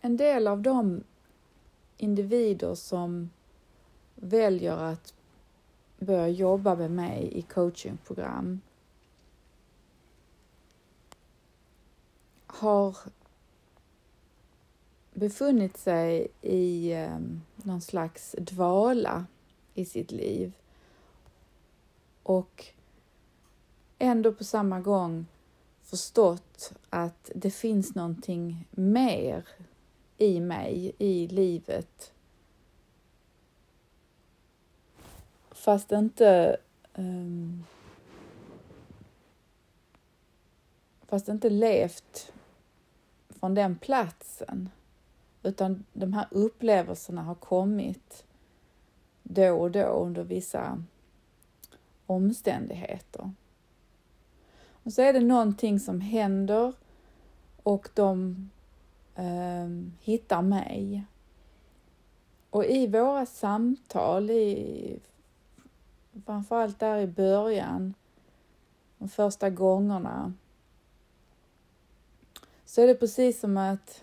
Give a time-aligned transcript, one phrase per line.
[0.00, 1.04] en del av de
[1.96, 3.30] individer som
[4.14, 5.14] väljer att
[5.98, 8.60] börja jobba med mig i coachingprogram
[12.46, 12.96] har
[15.14, 19.26] befunnit sig i ehm, någon slags dvala
[19.74, 20.52] i sitt liv.
[22.22, 22.66] Och
[23.98, 25.26] ändå på samma gång
[25.82, 29.44] förstått att det finns någonting mer
[30.20, 32.12] i mig, i livet.
[35.50, 36.56] Fast inte
[36.94, 37.64] um,
[41.02, 42.32] fast inte levt
[43.28, 44.68] från den platsen.
[45.42, 48.24] Utan de här upplevelserna har kommit
[49.22, 50.84] då och då under vissa
[52.06, 53.32] omständigheter.
[54.82, 56.72] Och så är det någonting som händer
[57.62, 58.50] och de
[59.14, 59.68] eh,
[60.00, 61.04] hittar mig.
[62.50, 65.00] Och i våra samtal, i,
[66.26, 67.94] framförallt där i början,
[68.98, 70.32] de första gångerna,
[72.64, 74.02] så är det precis som att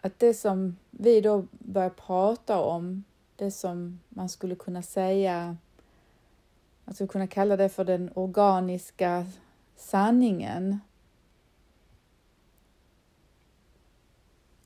[0.00, 3.04] att det som vi då börjar prata om,
[3.36, 5.56] det som man skulle kunna säga,
[6.84, 9.26] man skulle kunna kalla det för den organiska
[9.76, 10.78] sanningen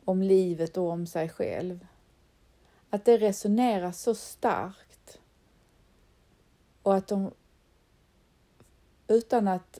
[0.04, 1.86] om livet och om sig själv.
[2.90, 5.20] Att det resonerar så starkt
[6.82, 7.30] och att de
[9.08, 9.78] utan att,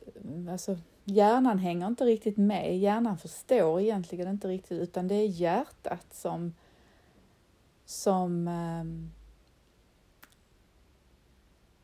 [0.50, 2.78] alltså hjärnan hänger inte riktigt med.
[2.78, 6.55] Hjärnan förstår egentligen inte riktigt utan det är hjärtat som,
[7.84, 9.12] som um,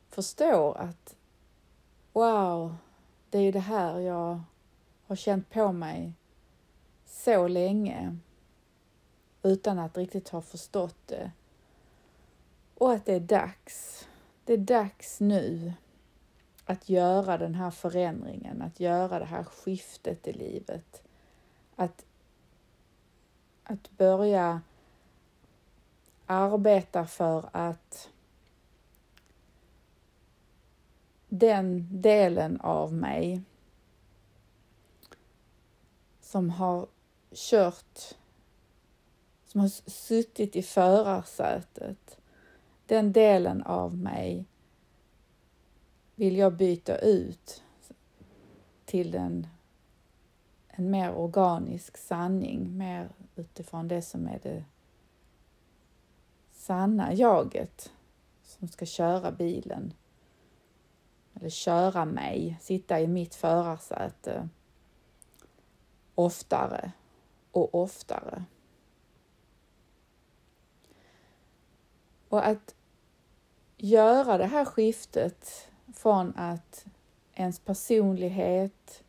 [0.08, 1.16] förstår att
[2.12, 2.76] wow,
[3.30, 4.40] det är ju det här jag
[5.06, 6.12] har känt på mig
[7.06, 8.16] så länge
[9.42, 11.30] utan att riktigt ha förstått det.
[12.74, 14.08] Och att det är dags.
[14.44, 15.72] Det är dags nu
[16.64, 21.02] att göra den här förändringen, att göra det här skiftet i livet.
[21.76, 22.04] Att,
[23.64, 24.60] att börja
[26.26, 28.10] arbeta för att
[31.28, 33.42] den delen av mig
[36.20, 36.86] som har
[37.34, 38.17] kört,
[39.48, 42.18] som har suttit i förarsätet,
[42.86, 44.44] den delen av mig
[46.14, 47.62] vill jag byta ut
[48.84, 49.46] till en,
[50.68, 54.64] en mer organisk sanning, mer utifrån det som är det
[56.52, 57.92] sanna jaget
[58.42, 59.92] som ska köra bilen
[61.34, 64.48] eller köra mig, sitta i mitt förarsäte
[66.14, 66.92] oftare
[67.52, 68.44] och oftare.
[72.28, 72.74] Och att
[73.76, 76.86] göra det här skiftet från att
[77.34, 79.02] ens personlighet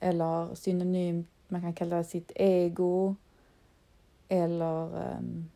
[0.00, 3.14] eller synonymt, man kan kalla det sitt ego
[4.28, 5.50] eller um,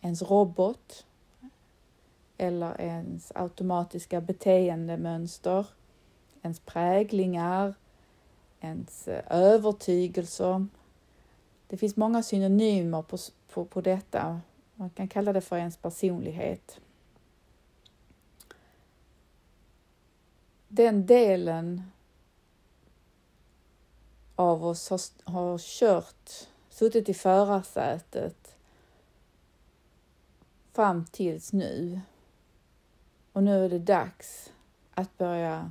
[0.00, 1.06] ens robot
[2.36, 5.66] eller ens automatiska beteendemönster,
[6.42, 7.74] ens präglingar,
[8.60, 10.66] ens eh, övertygelser.
[11.66, 13.18] Det finns många synonymer på,
[13.52, 14.40] på, på detta.
[14.80, 16.80] Man kan kalla det för ens personlighet.
[20.72, 21.82] den delen
[24.36, 28.56] av oss har, har kört, suttit i förarsätet
[30.72, 32.00] fram tills nu.
[33.32, 34.52] Och nu är det dags
[34.94, 35.70] att börja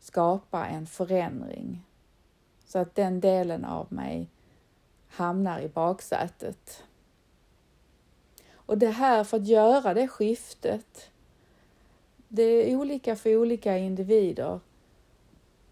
[0.00, 1.84] skapa en förändring
[2.66, 4.28] så att den delen av mig
[5.08, 6.84] hamnar i baksätet.
[8.72, 11.10] Och det här, för att göra det skiftet,
[12.28, 14.60] det är olika för olika individer.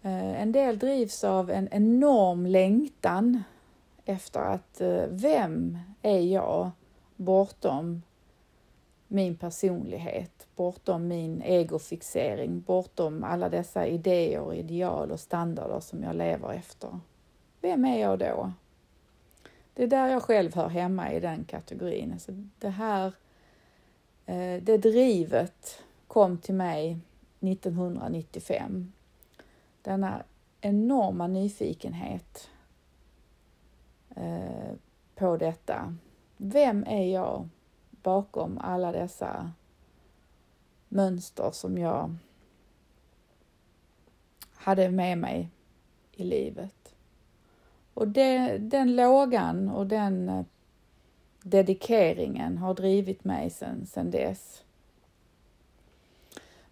[0.01, 3.43] Eh, en del drivs av en enorm längtan
[4.05, 6.71] efter att eh, vem är jag
[7.15, 8.01] bortom
[9.07, 16.53] min personlighet, bortom min egofixering, bortom alla dessa idéer, ideal och standarder som jag lever
[16.53, 16.99] efter.
[17.61, 18.51] Vem är jag då?
[19.81, 22.11] Det är där jag själv hör hemma i den kategorin.
[22.13, 23.13] Alltså det här,
[24.25, 26.99] eh, det drivet kom till mig
[27.39, 28.91] 1995.
[29.81, 30.23] Denna
[30.61, 32.49] enorma nyfikenhet
[34.15, 34.71] eh,
[35.15, 35.95] på detta.
[36.37, 37.49] Vem är jag
[37.89, 39.51] bakom alla dessa
[40.89, 42.15] mönster som jag
[44.53, 45.49] hade med mig
[46.11, 46.95] i livet?
[47.93, 50.45] Och det, den lågan och den eh,
[51.43, 54.63] dedikeringen har drivit mig sedan sen dess.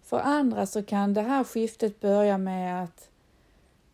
[0.02, 3.10] För andra så kan det här skiftet börja med att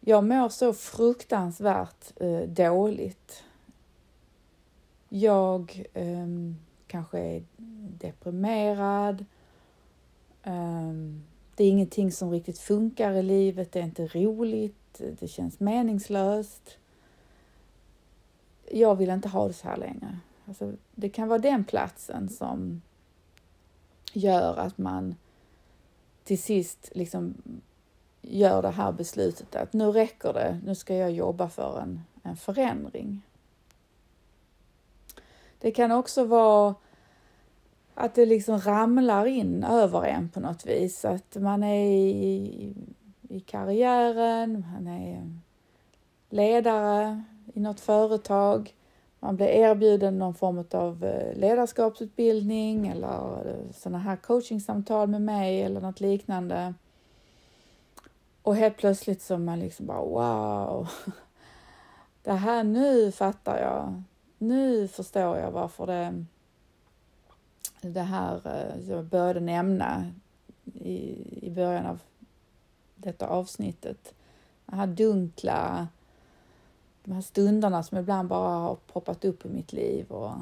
[0.00, 3.44] jag mår så fruktansvärt eh, dåligt.
[5.08, 6.26] Jag eh,
[6.86, 7.44] kanske är
[7.98, 9.24] deprimerad.
[10.42, 10.92] Eh,
[11.54, 16.78] det är ingenting som riktigt funkar i livet, det är inte roligt, det känns meningslöst.
[18.70, 20.18] Jag vill inte ha det så här längre.
[20.48, 22.82] Alltså, det kan vara den platsen som
[24.12, 25.14] gör att man
[26.24, 27.34] till sist liksom
[28.22, 32.36] gör det här beslutet att nu räcker det, nu ska jag jobba för en, en
[32.36, 33.22] förändring.
[35.58, 36.74] Det kan också vara
[37.94, 42.74] att det liksom ramlar in över en på något vis, att man är i,
[43.28, 45.30] i karriären, man är
[46.28, 47.24] ledare
[47.56, 48.74] i något företag,
[49.20, 55.62] man blir erbjuden någon form av eh, ledarskapsutbildning eller eh, sådana här coachingsamtal med mig
[55.62, 56.74] eller något liknande.
[58.42, 60.88] Och helt plötsligt så man liksom bara wow.
[62.22, 64.02] Det här nu fattar jag.
[64.38, 66.24] Nu förstår jag varför det,
[67.80, 70.12] det här eh, jag började nämna
[70.74, 71.16] i,
[71.46, 71.98] i början av
[72.94, 74.14] detta avsnittet.
[74.66, 75.88] Det här dunkla
[77.06, 80.32] de här stunderna som ibland bara har poppat upp i mitt liv och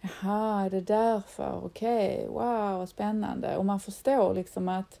[0.00, 1.60] jaha, är det därför?
[1.64, 3.56] Okej, okay, wow, vad spännande.
[3.56, 5.00] Och man förstår liksom att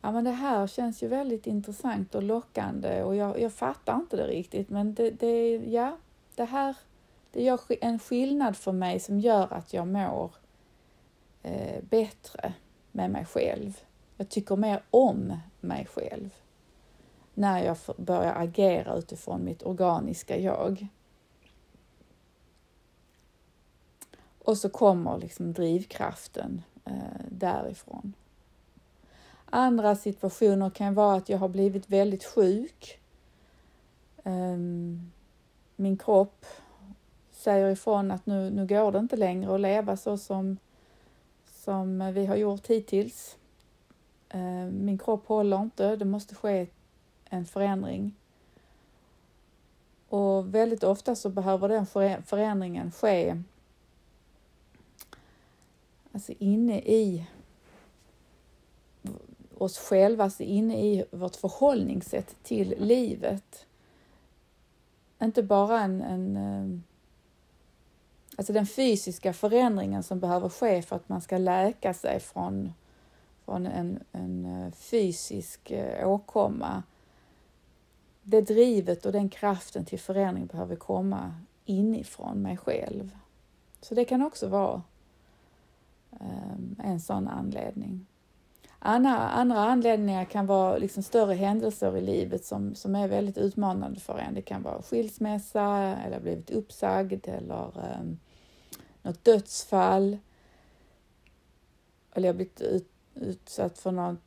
[0.00, 4.16] ja, men det här känns ju väldigt intressant och lockande och jag, jag fattar inte
[4.16, 5.96] det riktigt, men det, det, ja,
[6.34, 6.76] det här
[7.32, 10.30] det gör en skillnad för mig som gör att jag mår
[11.42, 12.52] eh, bättre
[12.92, 13.80] med mig själv.
[14.16, 16.39] Jag tycker mer om mig själv
[17.34, 20.86] när jag börjar agera utifrån mitt organiska jag.
[24.38, 26.92] Och så kommer liksom drivkraften eh,
[27.30, 28.12] därifrån.
[29.44, 33.00] Andra situationer kan vara att jag har blivit väldigt sjuk.
[34.24, 34.56] Eh,
[35.76, 36.46] min kropp
[37.30, 40.56] säger ifrån att nu, nu går det inte längre att leva så som,
[41.46, 43.36] som vi har gjort hittills.
[44.28, 46.66] Ehm, min kropp håller inte, det måste ske
[47.30, 48.14] en förändring.
[50.08, 51.86] Och väldigt ofta så behöver den
[52.26, 53.42] förändringen ske
[56.12, 57.26] alltså inne i
[59.58, 63.66] oss själva, alltså inne i vårt förhållningssätt till livet.
[65.22, 66.78] Inte bara en, en eh,
[68.36, 72.72] alltså den fysiska förändringen som behöver ske för att man ska läka sig från,
[73.44, 76.82] från en, en eh, fysisk eh, åkomma
[78.22, 81.34] det drivet och den kraften till förändring behöver komma
[81.64, 83.16] inifrån mig själv.
[83.80, 84.82] Så det kan också vara
[86.20, 88.06] ehm, en sån anledning.
[88.78, 94.00] Andra, andra anledningar kan vara liksom större händelser i livet som, som är väldigt utmanande
[94.00, 94.34] för en.
[94.34, 98.18] Det kan vara skilsmässa eller blivit uppsagd eller um,
[99.02, 100.18] något dödsfall.
[102.14, 104.18] Eller jag blivit ut, utsatt för något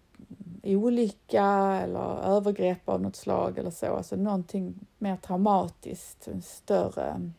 [0.63, 1.45] olycka
[1.83, 7.31] eller övergrepp av något slag eller så, alltså någonting mer traumatiskt, en större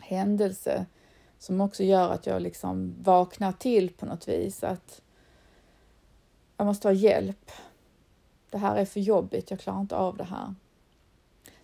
[0.00, 0.86] händelse
[1.38, 5.02] som också gör att jag liksom vaknar till på något vis att
[6.56, 7.50] jag måste ha hjälp.
[8.50, 10.54] Det här är för jobbigt, jag klarar inte av det här.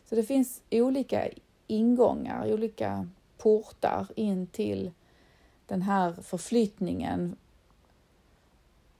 [0.09, 1.29] Så det finns olika
[1.67, 4.93] ingångar, olika portar in till
[5.67, 7.37] den här förflyttningen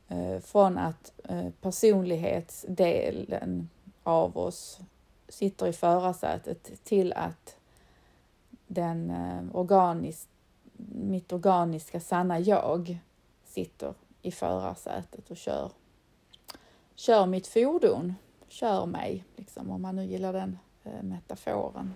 [0.09, 3.69] Eh, från att eh, personlighetsdelen
[4.03, 4.81] av oss
[5.29, 7.57] sitter i förarsätet till att
[8.67, 10.29] den eh, organisk,
[10.93, 12.99] mitt organiska sanna jag
[13.45, 15.71] sitter i förarsätet och kör,
[16.95, 18.15] kör mitt fordon,
[18.49, 20.59] kör mig, liksom, om man nu gillar den
[21.03, 21.95] metaforen.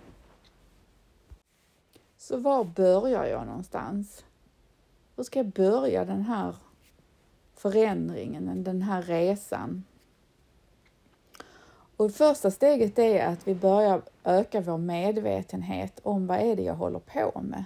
[2.17, 4.25] Så var börjar jag någonstans?
[5.15, 6.55] Hur ska jag börja den här
[7.59, 9.83] förändringen, den här resan.
[11.97, 16.75] Och första steget är att vi börjar öka vår medvetenhet om vad är det jag
[16.75, 17.65] håller på med?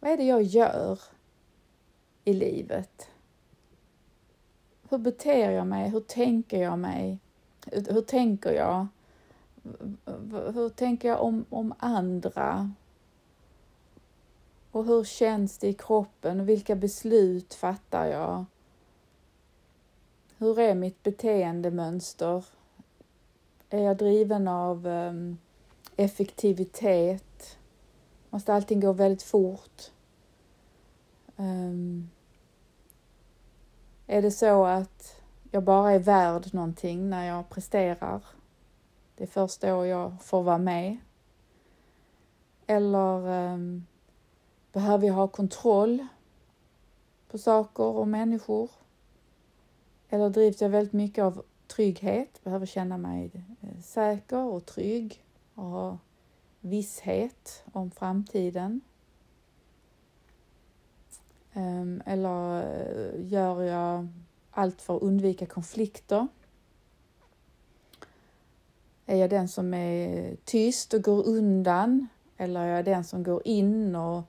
[0.00, 1.00] Vad är det jag gör
[2.24, 3.08] i livet?
[4.88, 5.90] Hur beter jag mig?
[5.90, 7.18] Hur tänker jag mig?
[7.66, 8.86] Hur tänker jag?
[10.54, 12.72] Hur tänker jag om, om andra?
[14.70, 16.46] Och hur känns det i kroppen?
[16.46, 18.44] Vilka beslut fattar jag?
[20.38, 22.44] Hur är mitt beteendemönster?
[23.70, 25.38] är jag driven av um,
[25.96, 27.58] effektivitet?
[28.30, 29.82] Måste allting gå väldigt fort?
[31.36, 32.10] Um,
[34.06, 38.24] är det så att jag bara är värd någonting när jag presterar?
[39.16, 40.96] Det är först då jag får vara med.
[42.66, 43.86] Eller um,
[44.72, 46.06] behöver jag ha kontroll
[47.28, 48.70] på saker och människor?
[50.08, 55.24] Eller drivs jag väldigt mycket av trygghet, behöver känna mig eh, säker och trygg
[55.54, 55.98] och ha
[56.60, 58.80] visshet om framtiden.
[61.52, 64.08] Ehm, eller eh, gör jag
[64.50, 66.28] allt för att undvika konflikter?
[69.06, 72.08] Är jag den som är tyst och går undan?
[72.36, 74.22] Eller är jag den som går in och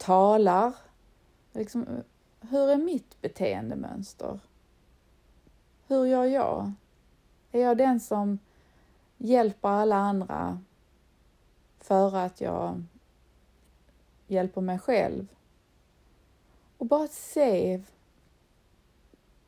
[0.00, 0.74] talar?
[1.52, 1.86] Liksom,
[2.40, 4.40] hur är mitt beteendemönster?
[5.86, 6.72] Hur gör jag?
[7.52, 8.38] Är jag den som
[9.18, 10.60] hjälper alla andra
[11.78, 12.84] för att jag
[14.26, 15.26] hjälper mig själv?
[16.78, 17.82] Och bara se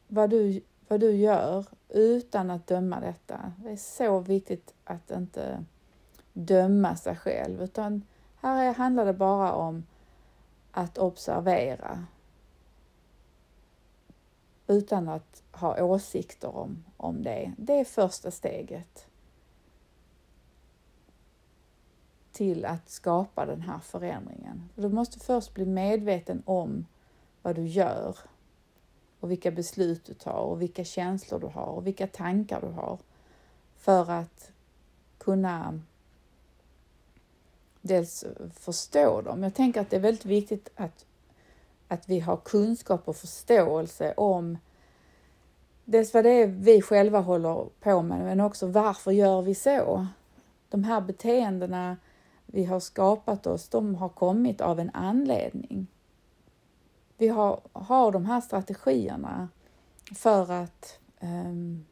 [0.08, 3.52] vad du, vad du gör utan att döma detta.
[3.56, 5.64] Det är så viktigt att inte
[6.32, 8.02] döma sig själv, utan
[8.40, 9.84] här handlar det bara om
[10.72, 12.06] att observera
[14.66, 17.52] utan att ha åsikter om, om det.
[17.58, 19.06] Det är första steget
[22.32, 24.68] till att skapa den här förändringen.
[24.74, 26.86] Du måste först bli medveten om
[27.42, 28.16] vad du gör
[29.20, 32.98] och vilka beslut du tar och vilka känslor du har och vilka tankar du har
[33.76, 34.52] för att
[35.18, 35.80] kunna
[37.82, 38.24] dels
[38.54, 39.42] förstå dem.
[39.42, 41.04] Jag tänker att det är väldigt viktigt att
[41.92, 44.58] att vi har kunskap och förståelse om
[45.84, 50.06] dels vad det är vi själva håller på med, men också varför gör vi så?
[50.68, 51.96] De här beteendena
[52.46, 55.86] vi har skapat oss, de har kommit av en anledning.
[57.16, 59.48] Vi har, har de här strategierna
[60.14, 61.84] för att um,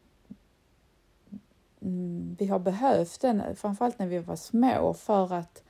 [2.38, 5.62] vi har behövt den, framförallt när vi var små, för att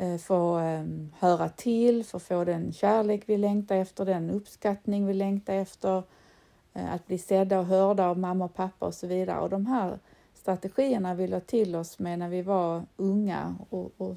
[0.00, 5.14] Eh, få ehm, höra till, få få den kärlek vi längtar efter, den uppskattning vi
[5.14, 6.02] längtar efter,
[6.74, 9.40] eh, att bli sedda och hörda av mamma och pappa och så vidare.
[9.40, 9.98] Och de här
[10.34, 14.16] strategierna vi lade till oss med när vi var unga och, och,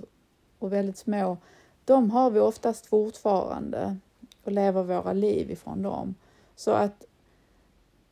[0.60, 1.38] och väldigt små,
[1.86, 3.98] de har vi oftast fortfarande
[4.44, 6.16] och lever våra liv ifrån dem.
[6.56, 7.06] Så att,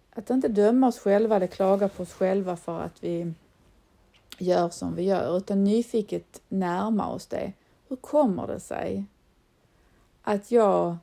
[0.09, 3.33] att inte döma oss själva eller klaga på oss själva för att vi
[4.41, 7.53] gör som vi gör, utan nyfiket närma oss det.
[7.87, 9.05] Hur kommer det sig
[10.21, 10.97] att jag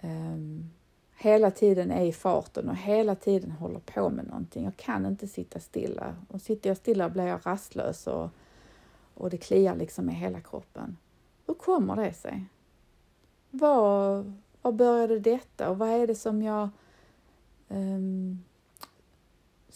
[0.00, 0.70] um,
[1.16, 4.64] hela tiden är i farten och hela tiden håller på med någonting.
[4.64, 6.16] Jag kan inte sitta stilla.
[6.28, 8.28] Och sitter jag stilla blir jag rastlös och,
[9.14, 10.96] och det kliar liksom i hela kroppen.
[11.46, 12.44] Hur kommer det sig?
[13.50, 14.24] Var,
[14.62, 16.68] var började detta och vad är det som jag
[17.68, 18.44] um,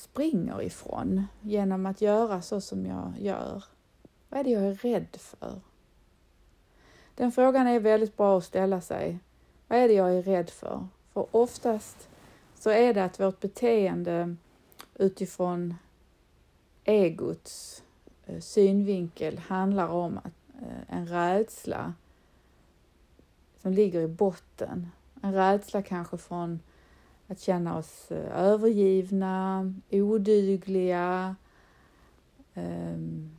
[0.04, 3.64] springer ifrån genom att göra så som jag gör?
[4.28, 5.60] Vad är det jag är rädd för?
[7.14, 9.18] Den frågan är väldigt bra att ställa sig.
[9.68, 10.86] Vad är det jag är rädd för?
[11.12, 12.08] För oftast
[12.54, 14.36] så är det att vårt beteende
[14.94, 15.74] utifrån
[16.84, 17.82] egots
[18.26, 20.20] eh, synvinkel handlar om
[20.62, 21.94] eh, en rädsla
[23.62, 24.90] som ligger i botten.
[25.22, 26.60] En rädsla kanske från
[27.28, 31.36] att känna oss eh, övergivna, odugliga,
[32.54, 33.30] ehm,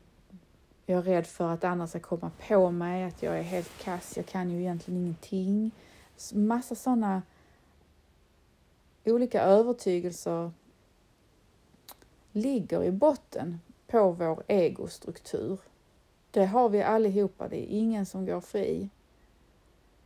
[0.85, 4.17] jag är rädd för att andra ska komma på mig, att jag är helt kass,
[4.17, 5.71] jag kan ju egentligen ingenting.
[6.33, 7.21] Massa sådana
[9.05, 10.51] olika övertygelser
[12.31, 15.59] ligger i botten på vår egostruktur.
[16.31, 18.89] Det har vi allihopa, det är ingen som går fri.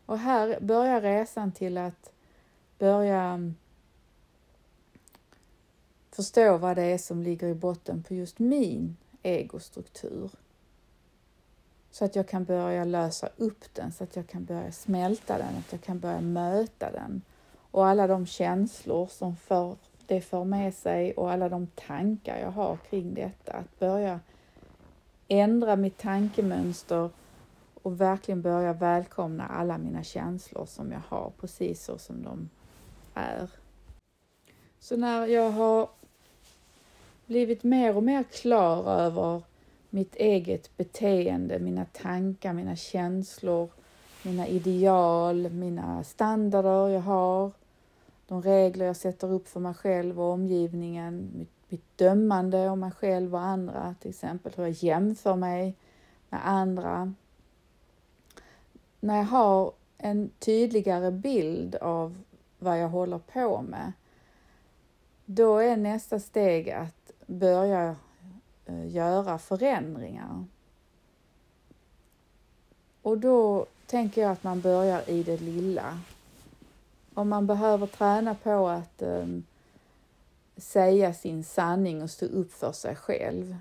[0.05, 2.11] Och här börjar resan till att
[2.77, 3.55] börja mm,
[6.19, 10.31] förstå vad det är som ligger i botten på just min egostruktur.
[11.91, 15.57] Så att jag kan börja lösa upp den, så att jag kan börja smälta den,
[15.57, 17.21] att jag kan börja möta den.
[17.71, 19.75] Och alla de känslor som för,
[20.07, 23.53] det för med sig och alla de tankar jag har kring detta.
[23.53, 24.19] Att börja
[25.27, 27.09] ändra mitt tankemönster
[27.83, 32.49] och verkligen börja välkomna alla mina känslor som jag har precis så som de
[33.13, 33.49] är.
[34.79, 35.89] Så när jag har
[37.29, 39.41] blivit mer och mer klar över
[39.89, 43.69] mitt eget beteende, mina tankar, mina känslor,
[44.23, 47.51] mina ideal, mina standarder jag har,
[48.27, 52.91] de regler jag sätter upp för mig själv och omgivningen, mitt mitt dömande om mig
[52.91, 55.75] själv och andra, till exempel hur jag jämför mig
[56.29, 57.13] med andra.
[58.99, 62.17] När jag har en tydligare bild av
[62.59, 63.91] vad jag håller på med,
[65.25, 66.98] då är nästa steg att
[67.29, 67.95] börja
[68.65, 70.45] eh, göra förändringar.
[73.01, 75.99] Och då tänker jag att man börjar i det lilla.
[77.13, 79.43] Om man behöver träna på att um,
[80.57, 83.57] säga sin sanning och stå upp för sig själv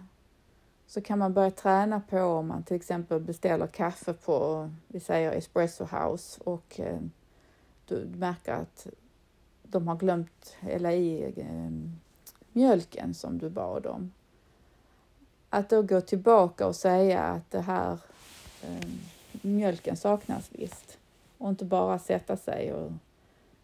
[0.86, 5.32] så kan man börja träna på om man till exempel beställer kaffe på, vi säger
[5.32, 7.00] Espresso House och eh,
[7.86, 8.86] du märker att
[9.62, 12.00] de har glömt hälla i ehm,
[12.58, 14.12] mjölken som du bad om.
[15.50, 17.98] Att då gå tillbaka och säga att det här
[18.62, 18.88] eh,
[19.42, 20.98] mjölken saknas visst
[21.38, 22.92] och inte bara sätta sig och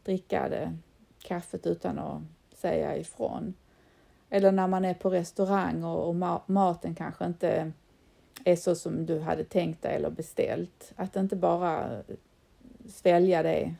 [0.04, 0.76] dricka det
[1.22, 2.22] kaffet utan att
[2.54, 3.54] säga ifrån.
[4.30, 7.72] Eller när man är på restaurang och, och ma maten kanske inte
[8.44, 10.92] är så som du hade tänkt dig eller beställt.
[10.96, 12.02] Att inte bara
[12.88, 13.74] svälja det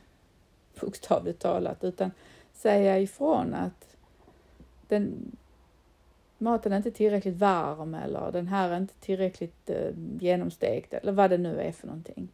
[0.81, 2.11] bokstavligt talat utan
[2.53, 3.94] säga ifrån att
[4.87, 5.35] den,
[6.37, 11.29] maten är inte tillräckligt varm eller den här är inte tillräckligt eh, genomstekt eller vad
[11.29, 12.27] det nu är för någonting.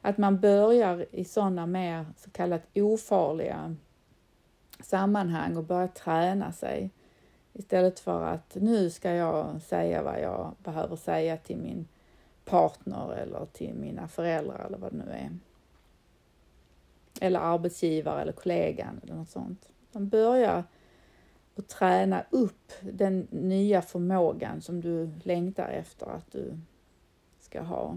[0.00, 3.76] Att man börjar i sådana mer så kallat ofarliga
[4.80, 6.90] sammanhang och börjar träna sig
[7.52, 11.88] istället för att nu ska jag säga vad jag behöver säga till min
[12.44, 15.30] partner eller till mina föräldrar eller vad det nu är.
[17.20, 19.68] Eller arbetsgivare eller kollegan eller något sånt.
[19.92, 20.64] Man börjar
[21.54, 26.58] och träna upp den nya förmågan som du längtar efter att du
[27.40, 27.96] ska ha.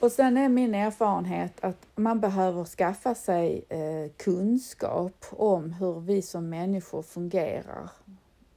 [0.00, 6.22] Och sen är min erfarenhet att man behöver skaffa sig eh, kunskap om hur vi
[6.22, 7.90] som människor fungerar.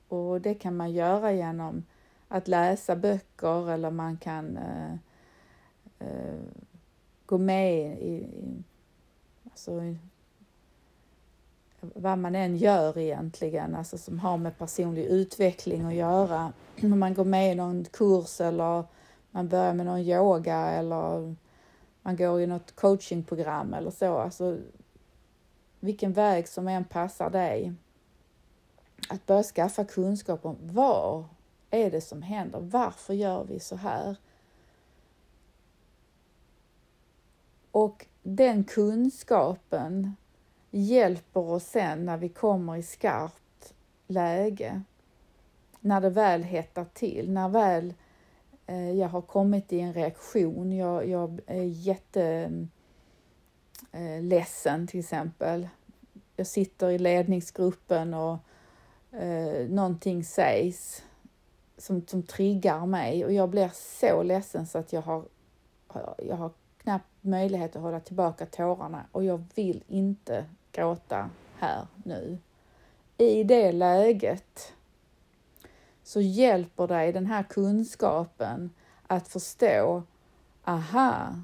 [0.07, 1.83] Och det kan man göra genom
[2.27, 4.93] att läsa böcker eller man kan eh,
[5.99, 6.39] eh,
[7.25, 8.27] gå med i,
[9.43, 9.97] alltså, i
[11.81, 16.53] vad man än gör egentligen, alltså som har med personlig utveckling att göra.
[16.83, 18.83] Om man går med i någon kurs eller
[19.31, 21.35] man börjar med någon yoga eller
[22.01, 24.17] man går i något coachingprogram eller så.
[24.17, 24.57] Alltså,
[25.79, 27.73] vilken väg som än passar dig.
[29.09, 31.23] Att börja skaffa kunskap om vad
[31.69, 32.59] är det som händer?
[32.59, 34.15] Varför gör vi så här?
[37.71, 40.15] Och den kunskapen
[40.71, 43.73] hjälper oss sen när vi kommer i skarpt
[44.07, 44.81] läge.
[45.79, 47.93] När det väl hettar till, när väl
[48.67, 52.71] eh, jag har kommit i en reaktion, jag, jag är jätteledsen
[54.81, 55.67] eh, till exempel.
[56.35, 58.37] Jag sitter i ledningsgruppen och
[59.11, 61.03] eh, någonting sägs
[61.77, 65.25] som, som triggar mig och jag blir så ledsen så att jag har,
[66.17, 72.37] jag har knappt möjlighet att hålla tillbaka tårarna och jag vill inte gråta här nu.
[73.17, 74.73] I det läget
[76.03, 78.69] så hjälper dig den här kunskapen
[79.07, 80.03] att förstå,
[80.63, 81.35] aha,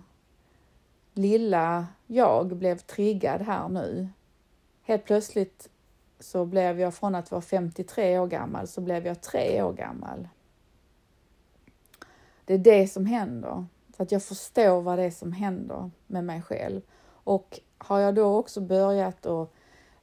[1.13, 4.09] lilla jag blev triggad här nu.
[4.81, 5.69] Helt plötsligt
[6.19, 10.27] så blev jag från att vara 53 år gammal så blev jag tre år gammal.
[12.45, 13.65] Det är det som händer,
[13.97, 16.81] så att jag förstår vad det är som händer med mig själv.
[17.07, 19.53] Och har jag då också börjat att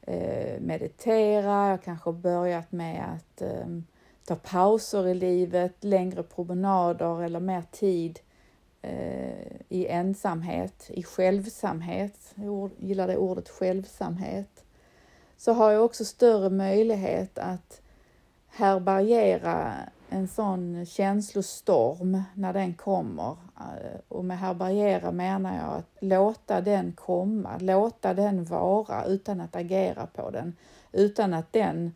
[0.02, 3.66] eh, meditera, jag kanske börjat med att eh,
[4.24, 8.20] ta pauser i livet, längre promenader eller mer tid
[8.82, 12.32] eh, i ensamhet, i självsamhet.
[12.34, 14.64] Jag gillar det ordet självsamhet.
[15.36, 17.80] Så har jag också större möjlighet att
[18.48, 19.74] härbärgera
[20.14, 23.36] en sån känslostorm när den kommer.
[23.56, 29.56] Eh, och med härbärgera menar jag att låta den komma, låta den vara utan att
[29.56, 30.56] agera på den,
[30.92, 31.94] utan att den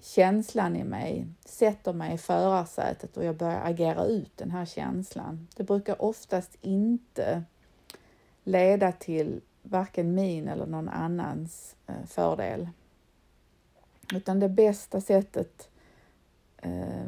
[0.00, 5.48] känslan i mig sätter mig i förarsätet och jag börjar agera ut den här känslan.
[5.56, 7.42] Det brukar oftast inte
[8.44, 12.68] leda till varken min eller någon annans eh, fördel.
[14.14, 15.68] Utan det bästa sättet
[16.62, 17.06] eh,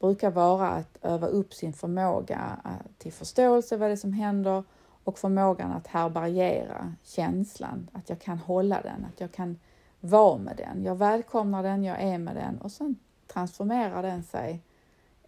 [0.00, 4.64] brukar vara att öva upp sin förmåga eh, till förståelse vad det är som händer
[5.04, 9.58] och förmågan att härbärgera känslan, att jag kan hålla den, att jag kan
[10.00, 10.84] vara med den.
[10.84, 14.62] Jag välkomnar den, jag är med den och sen transformerar den sig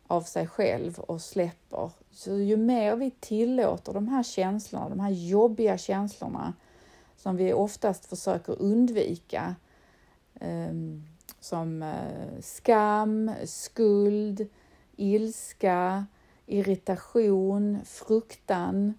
[0.06, 1.90] av sig själv och släpper.
[2.10, 6.52] Så ju mer vi tillåter de här känslorna, de här jobbiga känslorna
[7.16, 9.54] som vi oftast försöker undvika.
[10.40, 11.11] Um,
[11.44, 14.48] som eh, skam, skuld,
[14.96, 16.06] ilska,
[16.46, 18.94] irritation, fruktan,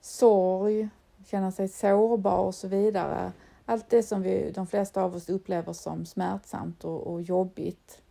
[0.00, 0.88] sorg,
[1.26, 3.32] känna sig sårbar och så vidare.
[3.64, 8.02] Allt det som vi, de flesta av oss upplever som smärtsamt och, och jobbigt.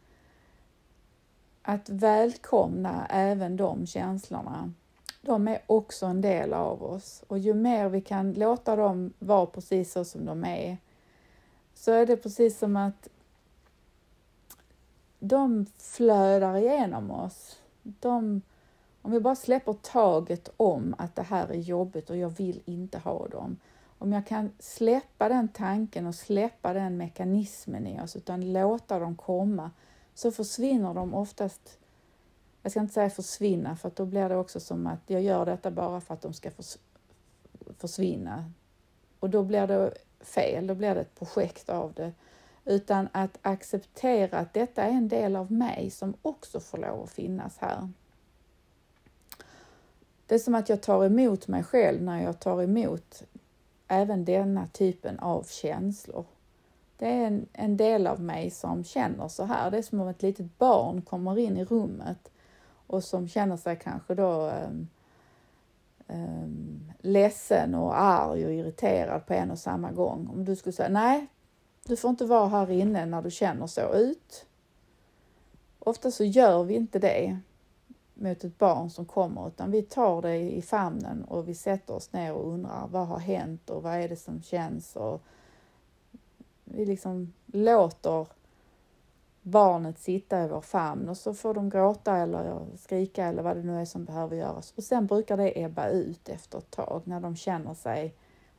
[1.61, 4.73] Att välkomna även de känslorna.
[5.21, 9.45] De är också en del av oss och ju mer vi kan låta dem vara
[9.45, 10.77] precis så som de är
[11.75, 13.09] så är det precis som att
[15.27, 17.59] de flödar igenom oss.
[17.83, 18.41] De,
[19.01, 22.97] om vi bara släpper taget om att det här är jobbigt och jag vill inte
[22.97, 23.57] ha dem.
[23.97, 29.15] Om jag kan släppa den tanken och släppa den mekanismen i oss utan låta dem
[29.15, 29.71] komma
[30.13, 31.79] så försvinner de oftast
[32.61, 35.71] jag ska inte säga försvinna för då blir det också som att jag gör detta
[35.71, 36.51] bara för att de ska
[37.77, 38.51] försvinna.
[39.19, 42.11] Och då blir det fel, då blir det ett projekt av det
[42.65, 47.12] utan att acceptera att detta är en del av mig som också får lov att
[47.12, 47.89] finnas här.
[50.28, 53.23] Det är som att jag tar emot mig själv när jag tar emot
[53.88, 56.25] även denna typen av känslor.
[56.97, 59.71] Det är en, en del av mig som känner så här.
[59.71, 62.32] Det är som om ett litet barn kommer in i rummet
[62.88, 64.88] och som känner sig kanske då um,
[66.08, 70.30] um, ledsen och arg och irriterad på en och samma gång.
[70.34, 71.28] Om du skulle säga nej,
[71.88, 73.93] du får inte vara här inne när du känner så.
[73.93, 74.45] Ut!
[75.80, 77.39] Ofta så gör vi inte det
[78.13, 82.13] mot ett barn som kommer utan vi tar det i famnen och vi sätter oss
[82.13, 85.21] ner och undrar vad har hänt och vad är det som känns och
[86.63, 88.28] vi liksom låter
[89.41, 93.63] barnet sitta i vår famn och så får de gråta eller skrika eller vad det
[93.63, 97.19] nu är som behöver göras och sen brukar det ebba ut efter ett tag när
[97.19, 98.15] de känner sig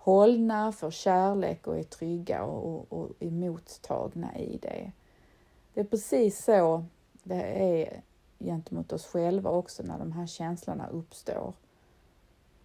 [0.07, 4.92] hållna, får kärlek och är trygga och, och, och är mottagna i det.
[5.75, 6.85] Det är precis så
[7.23, 8.03] det är
[8.38, 11.53] gentemot oss själva också när de här känslorna uppstår.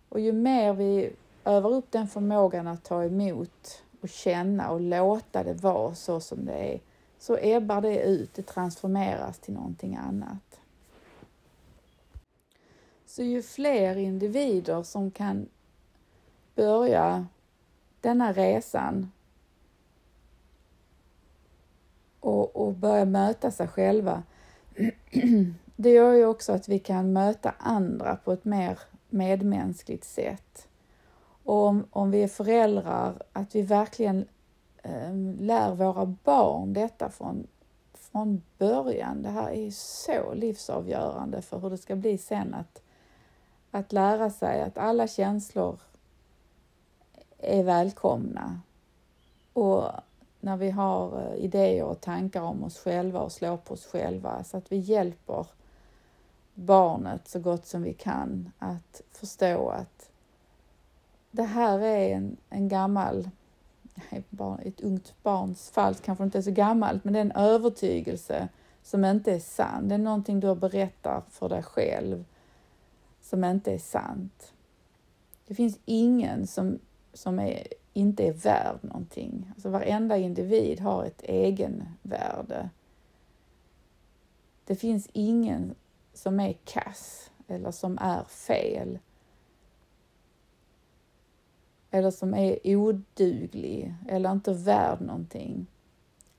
[0.10, 1.14] Och ju mer vi
[1.46, 6.46] övar upp den förmågan att ta emot och känna och låta det vara så som
[6.46, 6.80] det är,
[7.20, 10.60] så ebbar det ut, det transformeras till någonting annat.
[13.06, 15.50] Så ju fler individer som kan
[16.56, 17.28] börja
[18.02, 19.12] denna resan
[22.20, 24.24] och, och börja möta sig själva,
[25.76, 30.68] det gör ju också att vi kan möta andra på ett mer medmänskligt sätt.
[31.44, 34.26] Och om, om vi är föräldrar, att vi verkligen
[34.84, 37.48] eh, lär våra barn detta från,
[37.94, 39.22] från början.
[39.22, 42.82] Det här är ju så livsavgörande för hur det ska bli sen att,
[43.72, 45.80] att lära sig att alla känslor
[47.42, 48.62] är välkomna.
[49.54, 49.84] Och
[50.40, 54.44] när vi har eh, idéer och tankar om oss själva och slår på oss själva
[54.44, 55.46] så att vi hjälper
[56.54, 60.10] barnet så gott som vi kan att förstå att
[61.32, 63.30] det här är en, en gammal,
[64.64, 68.48] ett ungt barns fall kanske inte är så gammalt, men det är en övertygelse
[68.84, 69.88] som inte är sann.
[69.88, 72.26] Det är någonting du berättar för dig själv
[73.22, 74.54] som inte är sant.
[75.48, 76.80] Det finns ingen som
[77.14, 79.52] som är, inte är värd någonting.
[79.54, 82.70] Alltså varenda individ har ett egenvärde.
[84.66, 85.76] Det finns ingen
[86.14, 89.00] som är kass eller som är fel.
[91.92, 95.68] Eller som är oduglig eller inte värd någonting.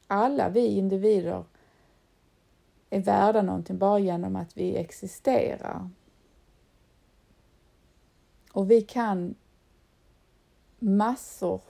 [0.06, 1.44] Alla vi individer
[2.90, 5.90] är värda någonting bara genom att vi existerar.
[8.52, 9.34] Och vi kan
[10.82, 11.60] massor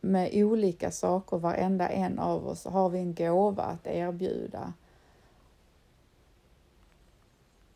[0.00, 4.72] med olika saker, varenda en av oss, har vi en gåva att erbjuda.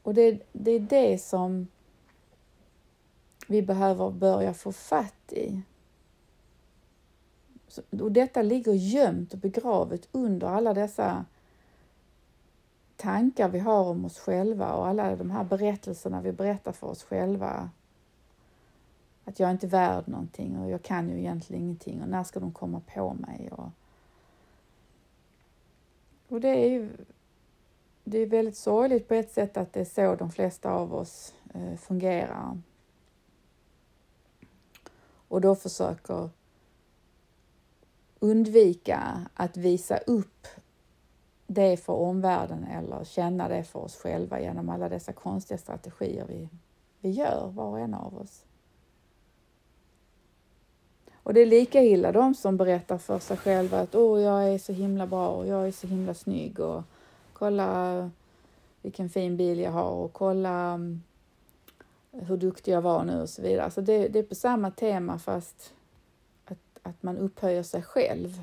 [0.02, 1.66] Och det, det är det som
[3.46, 5.62] vi behöver börja få fatt i.
[8.00, 11.24] Och detta ligger gömt och begravet under alla dessa
[12.96, 17.02] tankar vi har om oss själva och alla de här berättelserna vi berättar för oss
[17.02, 17.70] själva
[19.24, 22.40] att jag inte är värd någonting och jag kan ju egentligen ingenting och när ska
[22.40, 23.50] de komma på mig?
[23.52, 23.70] Och,
[26.28, 26.90] och det är ju
[28.04, 31.34] det är väldigt sorgligt på ett sätt att det är så de flesta av oss
[31.54, 32.60] eh, fungerar.
[35.28, 36.30] Och då försöker
[38.18, 40.46] undvika att visa upp
[41.46, 46.48] det för omvärlden eller känna det för oss själva genom alla dessa konstiga strategier vi,
[47.00, 48.44] vi gör, var och en av oss.
[51.22, 54.58] Och det är lika illa de som berättar för sig själva att åh, jag är
[54.58, 56.82] så himla bra och jag är så himla snygg och
[57.32, 58.10] kolla
[58.82, 61.02] vilken fin bil jag har och kolla mm,
[62.10, 63.64] hur duktig jag var nu och så vidare.
[63.64, 65.74] Alltså det, det är på samma tema fast
[66.44, 68.42] att, att man upphöjer sig själv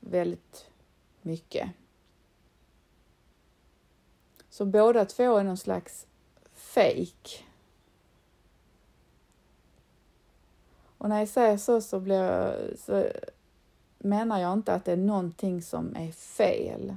[0.00, 0.66] väldigt
[1.22, 1.70] mycket.
[4.50, 6.06] Så båda två är någon slags
[6.54, 7.45] fake.
[10.98, 13.06] Och när jag säger så så, blir jag, så
[13.98, 16.96] menar jag inte att det är någonting som är fel.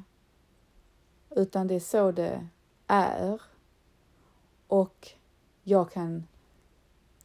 [1.30, 2.48] Utan det är så det
[2.88, 3.42] är.
[4.68, 5.08] Och
[5.64, 6.28] jag kan,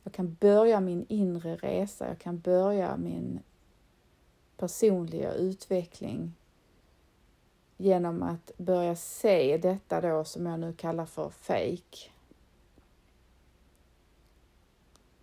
[0.03, 3.41] jag kan börja min inre resa, jag kan börja min
[4.57, 6.35] personliga utveckling
[7.77, 12.11] genom att börja se detta då som jag nu kallar för fake.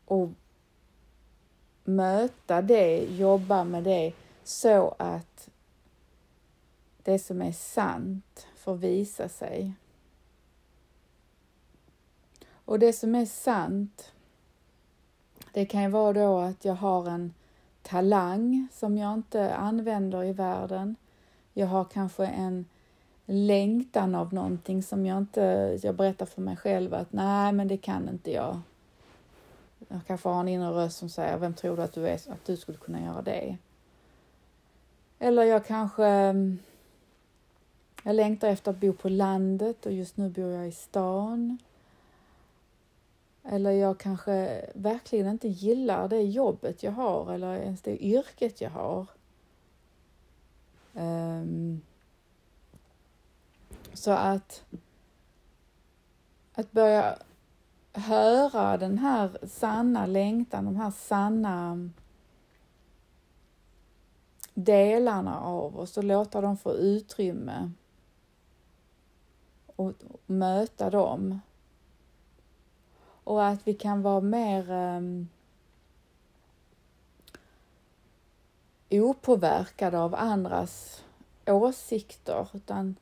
[0.05, 0.29] Och
[1.83, 4.13] möta det, jobba med det
[4.43, 5.49] så att
[7.03, 9.73] det som är sant får visa sig.
[12.65, 14.11] Och det som är sant,
[15.53, 17.33] det kan ju vara då att jag har en
[17.81, 20.95] talang som jag inte använder i världen.
[21.53, 22.65] Jag har kanske en
[23.25, 27.77] längtan av någonting som jag inte, jag berättar för mig själv att nej, men det
[27.77, 28.59] kan inte jag.
[29.91, 32.45] Jag kanske har en inre röst som säger, vem tror du att du är, att
[32.45, 33.57] du skulle kunna göra det?
[35.19, 36.59] Eller jag kanske, mm,
[38.03, 41.57] jag längtar efter att bo på landet och just nu bor jag i stan.
[43.43, 48.69] Eller jag kanske verkligen inte gillar det jobbet jag har eller ens det yrket jag
[48.69, 49.07] har.
[50.93, 51.81] Um,
[53.93, 54.63] så att,
[56.53, 57.17] att börja
[57.93, 61.89] höra den här sanna längtan, de här sanna
[64.53, 67.71] delarna av oss och låta dem få utrymme
[69.75, 69.93] och
[70.25, 71.39] möta dem.
[73.23, 75.29] Och att vi kan vara mer um,
[78.89, 81.03] opåverkade av andras
[81.45, 82.95] åsikter utan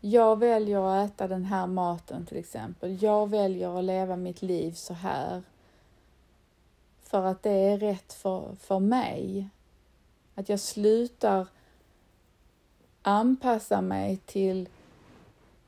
[0.00, 3.02] jag väljer att äta den här maten till exempel.
[3.02, 5.42] Jag väljer att leva mitt liv så här.
[7.02, 9.48] För att det är rätt för, för mig.
[10.34, 11.46] Att jag slutar
[13.02, 14.68] anpassa mig till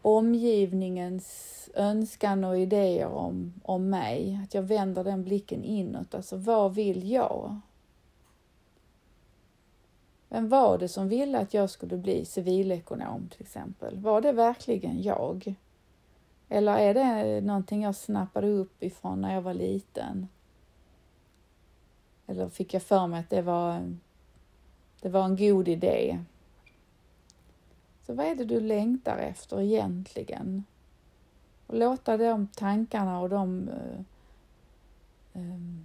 [0.03, 6.14] omgivningens önskan och idéer om, om mig, att jag vänder den blicken inåt.
[6.14, 7.61] Alltså, vad vill jag?
[10.33, 13.99] Vem var det som ville att jag skulle bli civilekonom till exempel?
[13.99, 15.55] Var det verkligen jag?
[16.49, 20.29] Eller är det någonting jag snappade upp ifrån när jag var liten?
[22.27, 23.97] Eller fick jag för mig att det var,
[25.01, 26.25] det var en god idé?
[28.07, 30.64] Så vad är det du längtar efter egentligen?
[31.66, 34.01] Och låta de tankarna och de uh,
[35.33, 35.85] um,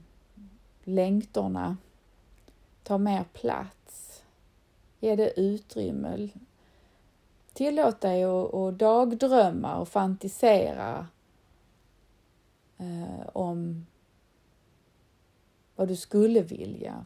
[0.84, 1.77] längtorna
[2.84, 4.04] ta mer plats.
[4.99, 6.29] Ge det utrymme.
[7.53, 11.08] Tillåt dig att dagdrömma och fantisera
[12.77, 13.86] eh, om
[15.75, 17.05] vad du skulle vilja.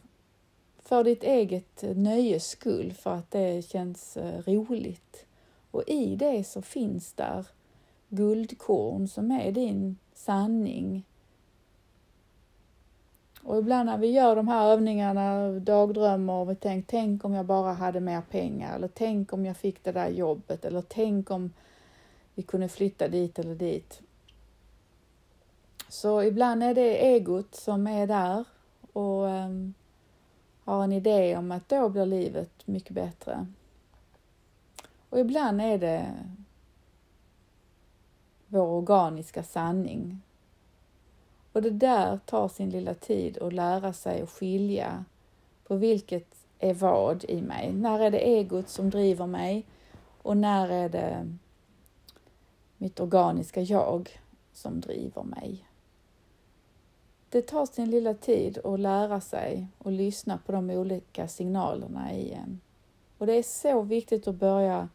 [0.78, 5.26] För ditt eget nöjes skull, för att det känns eh, roligt.
[5.70, 7.46] Och i det så finns där
[8.08, 11.04] guldkorn som är din sanning.
[13.42, 17.46] Och ibland när vi gör de här övningarna, dagdrömmar och vi tänker, tänk om jag
[17.46, 21.52] bara hade mer pengar eller tänk om jag fick det där jobbet eller tänk om
[22.34, 24.00] vi kunde flytta dit eller dit.
[25.88, 28.44] Så ibland är det egot som är där
[28.92, 29.74] och um,
[30.64, 33.46] har en idé om att då blir livet mycket bättre.
[35.10, 36.14] Och ibland är det
[38.46, 40.22] vår organiska sanning.
[41.52, 45.04] Och det där tar sin lilla tid att lära sig att skilja
[45.64, 47.72] på vilket är vad i mig.
[47.72, 49.66] När är det egot som driver mig
[50.22, 51.36] och när är det
[52.76, 54.20] mitt organiska jag
[54.52, 55.66] som driver mig.
[57.28, 62.32] Det tar sin lilla tid att lära sig och lyssna på de olika signalerna i
[62.32, 62.60] en.
[63.18, 64.88] Och det är så viktigt att börja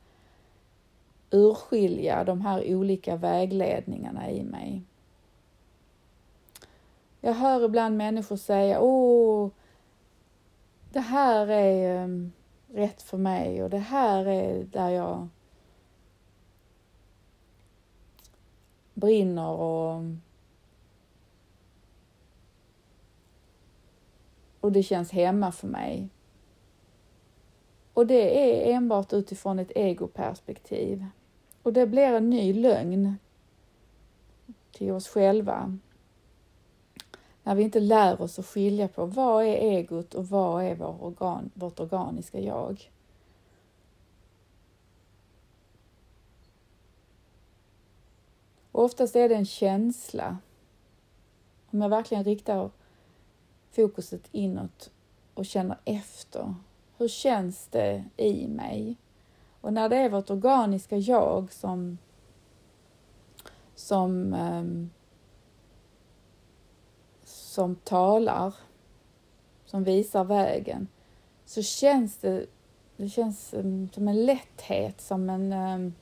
[1.32, 4.84] urskilja de här olika vägledningarna i mig.
[7.26, 9.50] Jag hör ibland människor säga, åh,
[10.92, 12.32] det här är ehm,
[12.68, 15.28] rätt för mig och det här är där jag
[18.94, 20.02] brinner och
[24.60, 26.10] och det känns hemma för mig.
[27.94, 31.06] Och det är enbart utifrån ett egoperspektiv.
[31.64, 33.16] Och det blir en ny lögn
[34.72, 35.78] till oss själva.
[37.46, 41.04] När vi inte lär oss att skilja på vad är egot och vad är vår
[41.04, 42.92] organ, vårt organiska jag.
[48.72, 50.38] Och oftast är det en känsla.
[51.72, 52.70] Om jag verkligen riktar
[53.72, 54.92] fokuset inåt
[55.34, 56.56] och känner efter.
[56.98, 58.98] Hur känns det i mig?
[59.62, 61.98] Och när det är vårt organiska jag som,
[63.76, 64.90] som, um,
[67.56, 68.54] som talar,
[69.66, 70.88] som visar vägen,
[71.46, 72.46] så känns det,
[72.98, 75.94] det känns mm, som en lätthet, som en um,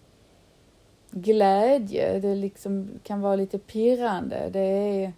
[1.11, 2.19] glädje.
[2.19, 4.49] Det liksom kan vara lite pirrande.
[4.53, 5.13] Det är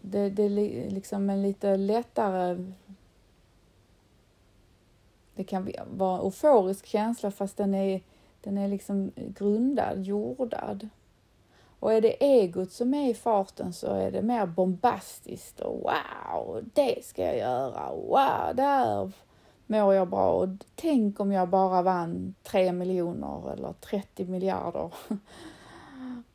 [0.00, 2.72] det, det är liksom en lite lättare
[5.40, 8.02] det kan vara en euforisk känsla fast den är,
[8.40, 10.88] den är liksom grundad, jordad.
[11.80, 16.64] Och är det egot som är i farten så är det mer bombastiskt och wow,
[16.74, 19.12] det ska jag göra, wow, där
[19.66, 24.94] mår jag bra och tänk om jag bara vann 3 miljoner eller 30 miljarder.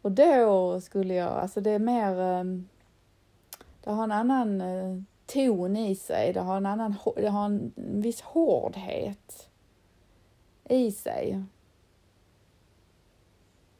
[0.02, 2.68] Och då skulle jag, alltså det är mer, ehm,
[3.84, 7.74] det har en annan eh, ton i sig, det har en annan, det har en
[7.76, 9.50] viss hårdhet
[10.70, 11.44] i sig.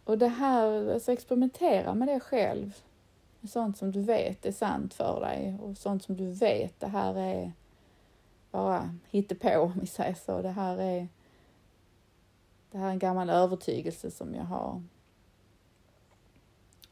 [0.06, 2.76] Och det här, alltså experimentera med det själv.
[3.44, 7.18] Sånt som du vet är sant för dig och sånt som du vet det här
[7.18, 7.52] är
[8.52, 10.42] bara hittepå om vi säger så.
[10.42, 11.08] Det här är,
[12.72, 14.84] det här är en gammal övertygelse som jag har.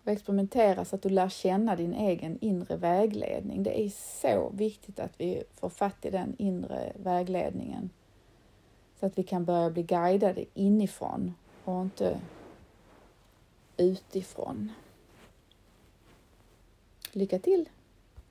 [0.03, 3.63] Och experimentera så att du lär känna din egen inre vägledning.
[3.63, 3.89] Det är
[4.21, 7.89] så viktigt att vi får fatt i den inre vägledningen.
[8.99, 12.19] Så att vi kan börja bli guidade inifrån och inte
[13.77, 14.71] utifrån.
[17.11, 17.69] Lycka till!